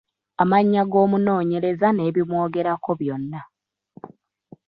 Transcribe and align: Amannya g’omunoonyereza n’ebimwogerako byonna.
Amannya 0.41 0.81
g’omunoonyereza 0.91 1.87
n’ebimwogerako 1.93 2.91
byonna. 2.99 3.41